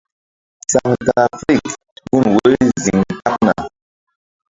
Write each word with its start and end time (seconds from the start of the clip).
Centrafirikgun 0.71 2.25
woyri 2.35 2.65
ziŋ 2.83 2.99
kaɓna. 3.21 3.53